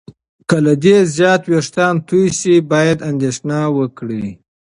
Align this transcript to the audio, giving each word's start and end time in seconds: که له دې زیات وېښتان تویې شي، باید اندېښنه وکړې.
که 0.49 0.57
له 0.65 0.73
دې 0.83 0.97
زیات 1.15 1.41
وېښتان 1.49 1.95
تویې 2.07 2.29
شي، 2.39 2.55
باید 2.71 3.05
اندېښنه 3.09 3.57
وکړې. 3.77 4.27